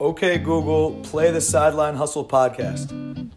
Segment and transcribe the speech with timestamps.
[0.00, 2.90] Okay, Google, play the Sideline Hustle podcast.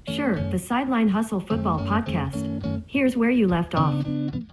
[0.08, 2.84] Sure, the Sideline Hustle Football Podcast.
[2.86, 4.06] Here's where you left off.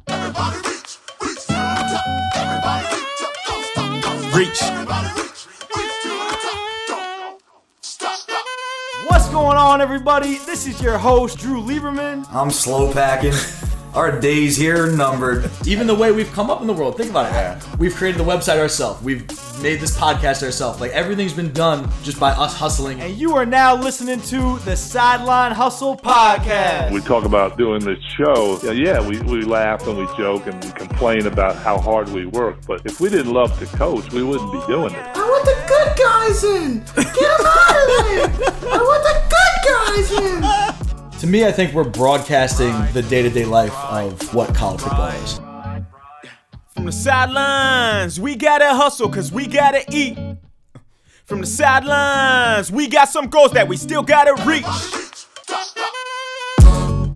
[0.07, 2.37] Everybody reach, reach to the top.
[2.37, 4.35] Everybody reach up, don't stop, don't stop.
[4.39, 4.63] Reach.
[4.63, 6.89] Everybody reach, reach to the top.
[6.89, 7.43] Don't
[7.83, 8.45] stop, stop.
[9.09, 10.39] What's going on, everybody?
[10.39, 12.27] This is your host, Drew Lieberman.
[12.33, 13.35] I'm slow packing.
[13.95, 15.51] Our days here are numbered.
[15.67, 16.97] even the way we've come up in the world.
[16.97, 17.79] Think about it.
[17.79, 19.03] We've created the website ourselves.
[19.03, 19.27] We've
[19.63, 20.81] made this podcast ourselves.
[20.81, 23.01] Like everything's been done just by us hustling.
[23.01, 26.93] And you are now listening to the Sideline Hustle podcast.
[26.93, 30.63] we talk about doing this show, yeah, yeah, we, we laugh and we joke and
[30.65, 32.59] we complain about how hard we work.
[32.67, 35.07] But if we didn't love to coach, we wouldn't be doing it.
[35.17, 36.79] I want the good guys in.
[36.95, 38.73] Get them out of there.
[38.73, 40.68] I want the good guys in.
[41.19, 45.41] To me, I think we're broadcasting the day-to-day life of what college football is.
[46.69, 50.17] From the sidelines, we gotta hustle cause we gotta eat.
[51.25, 54.65] From the sidelines, we got some goals that we still gotta reach.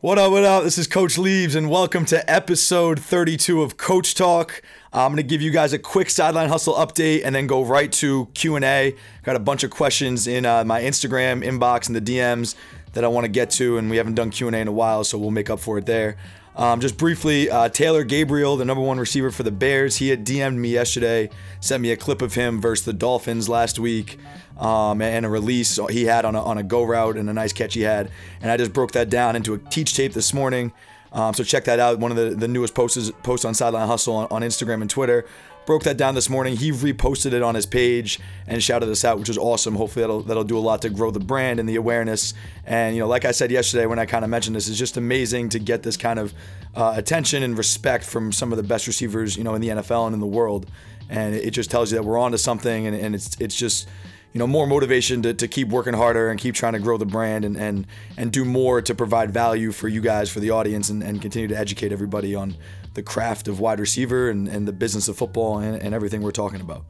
[0.01, 0.65] What up, what up?
[0.65, 4.63] This is Coach Leaves, and welcome to episode 32 of Coach Talk.
[4.93, 8.27] I'm gonna give you guys a quick sideline hustle update, and then go right to
[8.35, 8.97] Q and A.
[9.23, 12.57] Got a bunch of questions in uh, my Instagram inbox and the DMs
[12.93, 14.73] that I want to get to, and we haven't done Q and A in a
[14.73, 16.17] while, so we'll make up for it there.
[16.55, 20.27] Um, just briefly, uh, Taylor Gabriel, the number one receiver for the Bears, he had
[20.27, 24.19] DM'd me yesterday, sent me a clip of him versus the Dolphins last week,
[24.59, 27.55] um, and a release he had on a, on a go route and a nice
[27.55, 28.11] catch he had.
[28.43, 30.73] And I just broke that down into a teach tape this morning.
[31.13, 31.99] Um, so check that out.
[31.99, 35.27] One of the, the newest posts posts on Sideline Hustle on, on Instagram and Twitter.
[35.65, 36.57] Broke that down this morning.
[36.57, 38.19] He reposted it on his page
[38.49, 39.77] and shouted us out, which is awesome.
[39.77, 42.35] Hopefully that'll that'll do a lot to grow the brand and the awareness.
[42.67, 44.97] And you know, like I said yesterday when I kind of mentioned this, it's just
[44.97, 46.35] amazing to get this kind of
[46.75, 50.07] uh, attention and respect from some of the best receivers, you know, in the NFL
[50.07, 50.67] and in the world.
[51.09, 53.89] And it just tells you that we're on to something, and, and it's it's just
[54.33, 57.07] you know more motivation to, to keep working harder and keep trying to grow the
[57.07, 60.89] brand and and and do more to provide value for you guys for the audience
[60.89, 62.57] and, and continue to educate everybody on
[62.95, 66.31] the craft of wide receiver and, and the business of football and, and everything we're
[66.31, 66.85] talking about.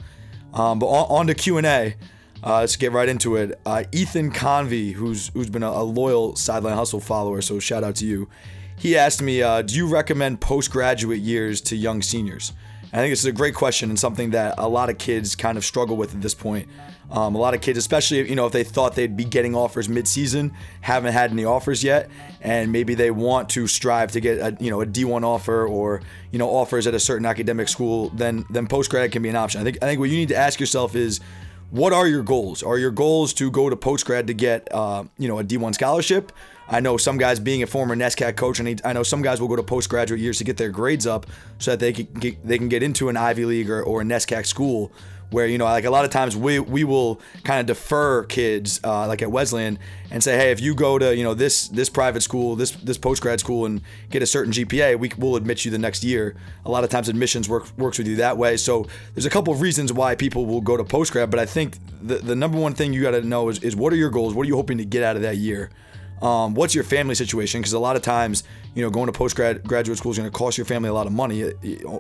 [0.53, 1.97] Um, but on, on to q&a
[2.45, 3.61] uh, let's get right into it.
[3.65, 7.97] Uh, ethan convey who's who's been a, a loyal sideline hustle follower so shout out
[7.97, 8.29] to you.
[8.77, 12.53] He asked me uh, do you recommend postgraduate years to young seniors
[12.93, 15.57] I think this is a great question and something that a lot of kids kind
[15.57, 16.69] of struggle with at this point.
[17.11, 19.89] Um, a lot of kids, especially you know if they thought they'd be getting offers
[19.89, 22.11] mid-season, haven't had any offers yet,
[22.41, 26.01] and maybe they want to strive to get a you know a D1 offer or
[26.31, 28.09] you know offers at a certain academic school.
[28.11, 29.61] Then then post grad can be an option.
[29.61, 31.21] I think I think what you need to ask yourself is
[31.71, 32.63] what are your goals?
[32.63, 35.75] Are your goals to go to post grad to get uh, you know a D1
[35.75, 36.33] scholarship?
[36.73, 39.49] I know some guys being a former NESCAC coach, and I know some guys will
[39.49, 41.27] go to postgraduate years to get their grades up
[41.59, 44.05] so that they can get, they can get into an Ivy League or, or a
[44.05, 44.91] NESCAC school.
[45.29, 48.81] Where you know, like a lot of times we we will kind of defer kids,
[48.85, 49.79] uh, like at Wesleyan,
[50.11, 52.99] and say, hey, if you go to you know this this private school, this this
[52.99, 53.81] post grad school, and
[54.11, 56.37] get a certain GPA, we will admit you the next year.
[56.67, 58.59] A lot of times admissions work works with you that way.
[58.59, 61.47] So there's a couple of reasons why people will go to post grad, but I
[61.47, 64.11] think the the number one thing you got to know is is what are your
[64.11, 64.35] goals?
[64.35, 65.71] What are you hoping to get out of that year?
[66.23, 67.61] Um, what's your family situation?
[67.61, 68.45] Because a lot of times,
[68.75, 71.07] you know, going to post graduate school is going to cost your family a lot
[71.07, 71.53] of money.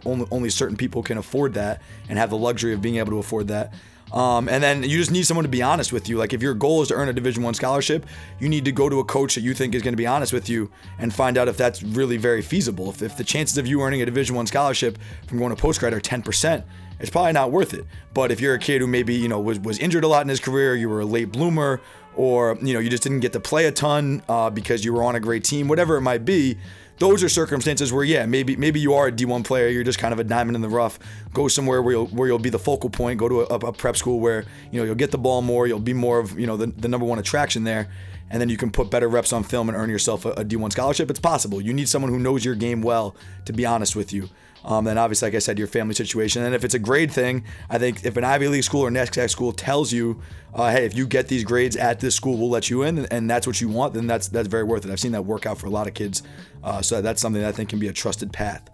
[0.06, 3.18] Only, only certain people can afford that and have the luxury of being able to
[3.18, 3.74] afford that.
[4.12, 6.18] Um, and then you just need someone to be honest with you.
[6.18, 8.06] Like if your goal is to earn a Division One scholarship,
[8.38, 10.32] you need to go to a coach that you think is going to be honest
[10.32, 12.90] with you and find out if that's really very feasible.
[12.90, 15.80] If, if the chances of you earning a Division One scholarship from going to post
[15.80, 16.62] grad are 10%,
[17.00, 17.86] it's probably not worth it.
[18.12, 20.28] But if you're a kid who maybe you know was, was injured a lot in
[20.28, 21.80] his career, you were a late bloomer,
[22.16, 25.02] or you know you just didn't get to play a ton uh, because you were
[25.02, 26.58] on a great team, whatever it might be.
[26.98, 29.68] Those are circumstances where, yeah, maybe maybe you are a D1 player.
[29.68, 30.98] You're just kind of a diamond in the rough.
[31.32, 33.18] Go somewhere where you'll where you'll be the focal point.
[33.18, 35.66] Go to a, a prep school where you know you'll get the ball more.
[35.66, 37.88] You'll be more of you know the, the number one attraction there,
[38.30, 40.72] and then you can put better reps on film and earn yourself a, a D1
[40.72, 41.10] scholarship.
[41.10, 41.60] It's possible.
[41.60, 44.28] You need someone who knows your game well to be honest with you.
[44.64, 46.42] Um, then obviously, like I said, your family situation.
[46.42, 49.28] And if it's a grade thing, I think if an Ivy League school or NESCAC
[49.30, 50.20] school tells you,
[50.54, 53.28] uh, hey, if you get these grades at this school, we'll let you in, and
[53.28, 54.90] that's what you want, then that's that's very worth it.
[54.90, 56.22] I've seen that work out for a lot of kids.
[56.62, 58.68] Uh, so that's something that I think can be a trusted path.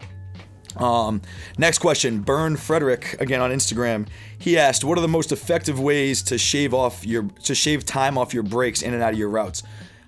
[0.76, 1.22] Um,
[1.56, 4.06] next question, Burn Frederick again on Instagram.
[4.38, 8.18] He asked, "What are the most effective ways to shave off your to shave time
[8.18, 9.62] off your breaks in and out of your routes?"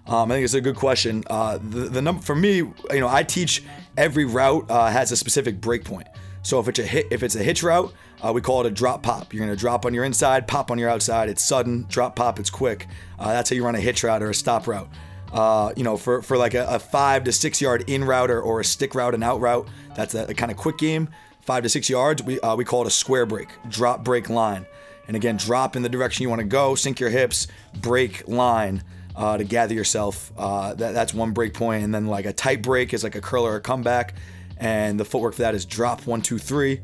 [0.06, 1.25] Um, I think it's a good question.
[1.29, 3.62] Uh, the the number for me, you know, I teach
[4.00, 6.06] every route uh, has a specific breakpoint.
[6.43, 7.93] So if it's a hit, if it's a hitch route,
[8.23, 9.35] uh, we call it a drop pop.
[9.35, 11.29] You're gonna drop on your inside, pop on your outside.
[11.29, 12.41] It's sudden, drop pop.
[12.41, 12.87] It's quick.
[13.19, 14.88] Uh, that's how you run a hitch route or a stop route.
[15.35, 18.41] Uh, you know, for, for like a, a five to six yard in route or,
[18.41, 21.11] or a stick route and out route, that's a, a kind of quick game.
[21.43, 24.64] Five to six yards, we uh, we call it a square break, drop break line.
[25.08, 28.82] And again, drop in the direction you want to go, sink your hips, break line
[29.17, 30.33] uh, to gather yourself.
[30.37, 31.85] Uh, that, that's one break point.
[31.85, 34.15] And then like a tight break is like a curl or a comeback.
[34.57, 36.81] And the footwork for that is drop one, two, three.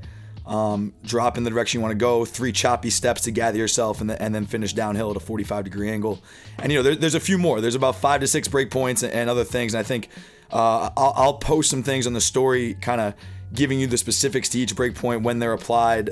[0.47, 4.01] Um, drop in the direction you want to go, three choppy steps to gather yourself,
[4.01, 6.23] and, then and then finish downhill at a 45 degree angle.
[6.59, 7.61] And you know, there, there's a few more.
[7.61, 9.75] There's about five to six break points and, and other things.
[9.75, 10.09] And I think
[10.53, 13.15] uh, I'll, I'll post some things on the story, kind of
[13.53, 16.11] giving you the specifics to each break point when they're applied.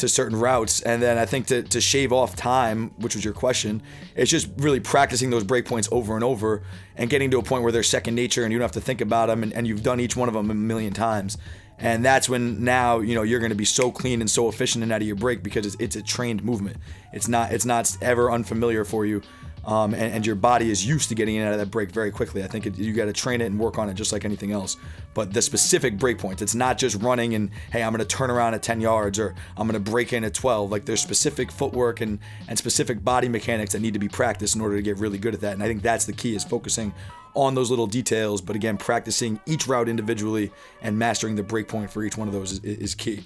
[0.00, 0.80] To certain routes.
[0.80, 3.82] And then I think to, to shave off time, which was your question,
[4.16, 6.62] it's just really practicing those break points over and over
[6.96, 9.02] and getting to a point where they're second nature and you don't have to think
[9.02, 11.36] about them and, and you've done each one of them a million times.
[11.78, 14.82] And that's when now you know you're going to be so clean and so efficient
[14.82, 16.78] and out of your break because it's, it's a trained movement.
[17.12, 19.20] It's not it's not ever unfamiliar for you,
[19.64, 22.10] um, and, and, your body is used to getting in out of that break very
[22.10, 22.42] quickly.
[22.42, 24.52] I think it, you got to train it and work on it just like anything
[24.52, 24.78] else.
[25.12, 28.30] But the specific break points, it's not just running and hey, I'm going to turn
[28.30, 30.70] around at 10 yards or I'm going to break in at 12.
[30.70, 32.18] Like there's specific footwork and
[32.48, 35.34] and specific body mechanics that need to be practiced in order to get really good
[35.34, 35.52] at that.
[35.52, 36.94] And I think that's the key is focusing
[37.34, 38.40] on those little details.
[38.40, 42.34] But again, practicing each route individually and mastering the break point for each one of
[42.34, 43.24] those is, is key.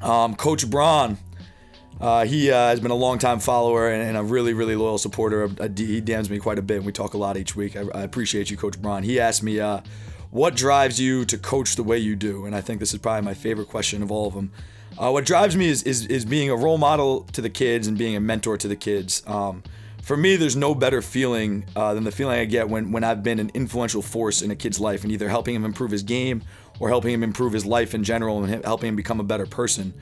[0.00, 1.18] Um, Coach Braun.
[2.00, 5.44] Uh, he uh, has been a longtime follower and, and, a really, really loyal supporter.
[5.44, 6.78] Uh, he DMs me quite a bit.
[6.78, 7.76] And we talk a lot each week.
[7.76, 9.02] I, I appreciate you, Coach Braun.
[9.04, 9.80] He asked me, uh,
[10.30, 13.22] "What drives you to coach the way you do?" And I think this is probably
[13.22, 14.50] my favorite question of all of them.
[14.98, 17.96] Uh, what drives me is, is, is being a role model to the kids and
[17.96, 19.22] being a mentor to the kids.
[19.26, 19.62] Um,
[20.02, 23.22] for me, there's no better feeling uh, than the feeling I get when, when I've
[23.22, 26.42] been an influential force in a kid's life and either helping him improve his game
[26.80, 29.94] or helping him improve his life in general and helping him become a better person.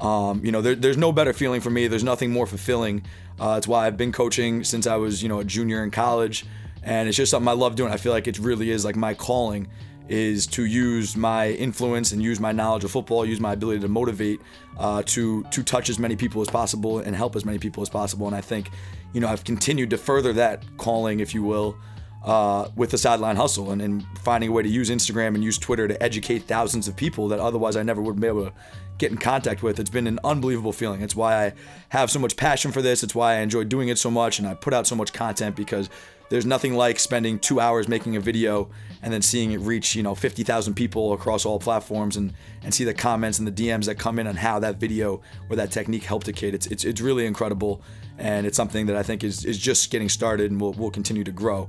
[0.00, 1.86] Um, you know, there, there's no better feeling for me.
[1.86, 3.04] There's nothing more fulfilling.
[3.40, 6.44] Uh, it's why I've been coaching since I was, you know, a junior in college,
[6.82, 7.92] and it's just something I love doing.
[7.92, 9.68] I feel like it really is like my calling
[10.08, 13.88] is to use my influence and use my knowledge of football, use my ability to
[13.88, 14.40] motivate
[14.78, 17.88] uh, to to touch as many people as possible and help as many people as
[17.88, 18.26] possible.
[18.26, 18.70] And I think,
[19.12, 21.76] you know, I've continued to further that calling, if you will,
[22.24, 25.56] uh, with the sideline hustle and, and, finding a way to use Instagram and use
[25.58, 28.52] Twitter to educate thousands of people that otherwise I never would be able to
[28.98, 29.78] get in contact with.
[29.78, 31.02] It's been an unbelievable feeling.
[31.02, 31.52] It's why I
[31.90, 33.02] have so much passion for this.
[33.02, 35.56] It's why I enjoy doing it so much and I put out so much content
[35.56, 35.90] because
[36.28, 38.68] there's nothing like spending two hours making a video
[39.02, 42.32] and then seeing it reach you know 50,000 people across all platforms and
[42.62, 45.56] and see the comments and the DMs that come in on how that video or
[45.56, 46.54] that technique helped a kid.
[46.54, 47.82] It's it's, it's really incredible
[48.18, 51.24] and it's something that I think is is just getting started and will will continue
[51.24, 51.68] to grow.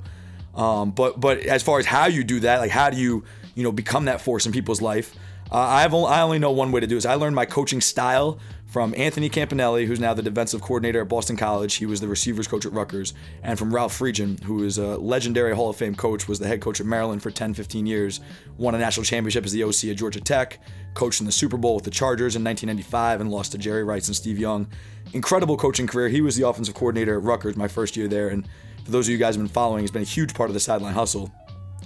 [0.56, 3.24] Um, but but as far as how you do that, like how do you
[3.54, 5.14] you know become that force in people's life?
[5.52, 7.06] Uh, I've only, I only know one way to do this.
[7.06, 11.38] I learned my coaching style from Anthony Campanile, who's now the defensive coordinator at Boston
[11.38, 11.76] College.
[11.76, 15.56] He was the receivers coach at Rutgers, and from Ralph Friedgen, who is a legendary
[15.56, 18.20] Hall of Fame coach, was the head coach at Maryland for 10, 15 years,
[18.58, 20.60] won a national championship as the OC at Georgia Tech,
[20.96, 24.08] coached in the Super Bowl with the Chargers in 1995, and lost to Jerry Rice
[24.08, 24.68] and Steve Young.
[25.14, 26.10] Incredible coaching career.
[26.10, 28.46] He was the offensive coordinator at Rutgers my first year there, and
[28.84, 30.60] for those of you guys who've been following, he's been a huge part of the
[30.60, 31.32] sideline hustle.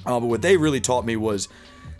[0.03, 1.47] Uh, but what they really taught me was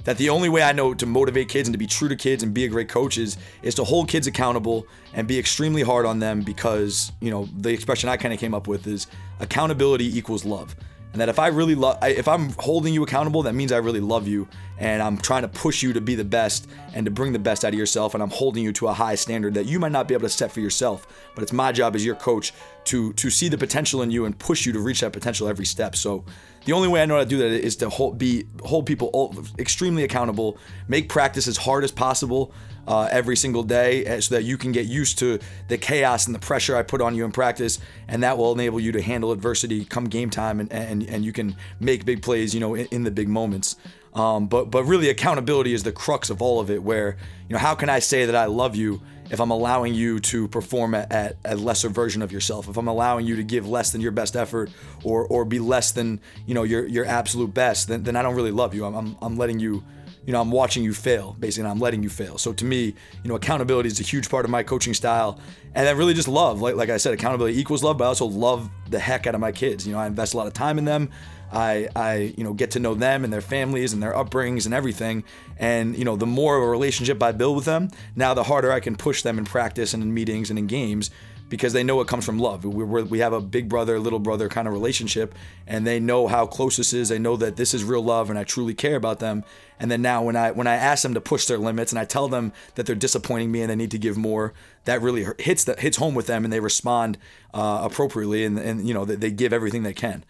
[0.04, 2.44] that the only way I know to motivate kids and to be true to kids
[2.44, 6.06] and be a great coach is, is to hold kids accountable and be extremely hard
[6.06, 9.08] on them because, you know, the expression I kind of came up with is
[9.40, 10.76] accountability equals love.
[11.14, 14.00] And that if I really love, if I'm holding you accountable, that means I really
[14.00, 14.48] love you
[14.82, 17.64] and I'm trying to push you to be the best and to bring the best
[17.64, 18.16] out of yourself.
[18.16, 20.30] And I'm holding you to a high standard that you might not be able to
[20.30, 21.06] set for yourself.
[21.36, 22.52] But it's my job as your coach
[22.86, 25.68] to to see the potential in you and push you to reach that potential every
[25.68, 25.96] step.
[25.96, 26.26] So
[26.66, 29.36] the only way I know how to do that is to hold, be hold people
[29.60, 30.58] extremely accountable,
[30.88, 32.52] make practice as hard as possible
[32.88, 36.34] uh, every single day, eh, so that you can get used to the chaos and
[36.34, 39.32] the pressure I put on you in practice, and that will enable you to handle
[39.32, 42.88] adversity come game time, and and, and you can make big plays, you know, in,
[42.88, 43.76] in the big moments.
[44.14, 46.84] Um, but but really, accountability is the crux of all of it.
[46.84, 49.02] Where you know, how can I say that I love you?
[49.32, 52.90] if I'm allowing you to perform at, at, a lesser version of yourself, if I'm
[52.90, 54.70] allowing you to give less than your best effort
[55.04, 58.36] or or be less than you know your your absolute best, then, then I don't
[58.36, 58.86] really love you.
[58.86, 59.84] I'm, I'm, I'm letting you,
[60.26, 62.38] you know, I'm watching you fail basically, I'm letting you fail.
[62.38, 65.40] So to me, you know, accountability is a huge part of my coaching style,
[65.76, 66.62] and then really just love.
[66.62, 69.40] Like like I said, accountability equals love, but I also love the heck out of
[69.40, 69.88] my kids.
[69.88, 71.10] You know, I invest a lot of time in them.
[71.52, 74.74] I, I, you know, get to know them and their families and their upbringings and
[74.74, 75.24] everything.
[75.58, 78.72] And you know, the more of a relationship I build with them, now the harder
[78.72, 81.12] I can push them in practice and in meetings and in games
[81.52, 82.64] because they know it comes from love.
[82.64, 85.36] we we have a big brother, little brother kind of relationship,
[85.68, 87.10] and they know how close this is.
[87.10, 89.44] They know that this is real love, and I truly care about them.
[89.78, 92.06] And then now, when I when I ask them to push their limits, and I
[92.06, 94.54] tell them that they're disappointing me and they need to give more,
[94.86, 97.18] that really hits that hits home with them, and they respond
[97.54, 100.24] uh, appropriately, and and you know they, they give everything they can.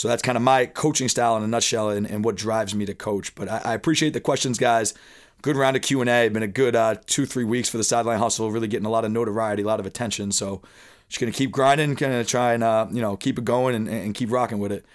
[0.00, 2.86] So that's kind of my coaching style in a nutshell and, and what drives me
[2.86, 3.34] to coach.
[3.34, 4.94] But I, I, appreciate the questions, guys.
[5.42, 6.26] good round of Q and A.
[6.30, 8.50] Been a good uh, two three weeks for the sideline hustle.
[8.50, 10.32] Really getting a lot of notoriety, a lot of attention.
[10.32, 10.62] So
[11.10, 14.14] just gonna keep grinding, gonna try and uh, you know keep it going and, and
[14.14, 14.86] keep rocking with it.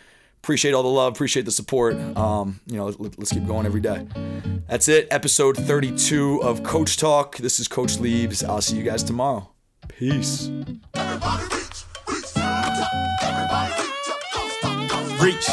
[0.44, 1.96] Appreciate all the love, appreciate the support.
[2.18, 4.08] Um, you know, let, let's keep going every day.
[4.68, 5.08] That's it.
[5.12, 7.38] Episode 32 of Coach Talk.
[7.38, 8.44] This is Coach Leaves.
[8.44, 9.52] I'll see you guys tomorrow.
[9.88, 10.50] Peace.
[10.96, 11.55] Everybody
[15.26, 15.50] Reach.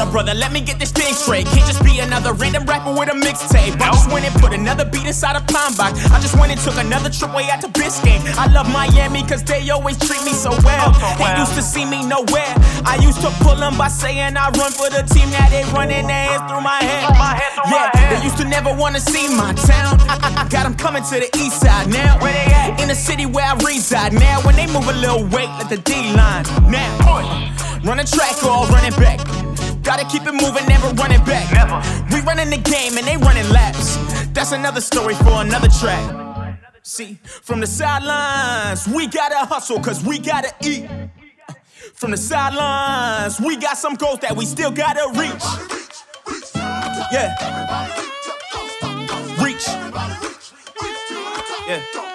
[0.00, 1.44] Hold up, brother, let me get this thing straight.
[1.52, 3.76] Can't just be another random rapper with a mixtape.
[3.76, 6.00] I just went and put another beat inside a pine box.
[6.08, 8.24] I just went and took another trip way out to Biscayne.
[8.40, 10.96] I love Miami cause they always treat me so well.
[10.96, 12.48] Oh, they used to see me nowhere.
[12.88, 15.28] I used to pull them by saying I run for the team.
[15.36, 17.04] Now they running their hands through my head.
[17.68, 20.00] Yeah, they used to never wanna see my town.
[20.08, 22.16] I, I, I got them coming to the east side now.
[22.24, 22.80] Where they at?
[22.80, 24.40] In the city where I reside now.
[24.48, 26.48] When they move a little weight, let the D line.
[26.72, 26.88] Now,
[27.84, 29.39] run a track or run it back.
[29.82, 31.52] Gotta keep it moving, never running back.
[31.52, 31.80] Never.
[32.14, 33.96] We running the game and they running laps.
[34.28, 36.46] That's another story for another track.
[36.82, 40.88] See, from the sidelines, we gotta hustle cause we gotta eat.
[41.94, 45.32] From the sidelines, we got some goals that we still gotta reach.
[45.70, 47.12] Reach, reach to the top.
[47.12, 49.44] Yeah, reach up, don't stop, don't stop.
[49.44, 49.68] reach.
[49.68, 51.68] Everybody reach, reach to the top.
[51.68, 51.76] Yeah.
[51.76, 52.04] Don't Stop.
[52.04, 52.09] stop.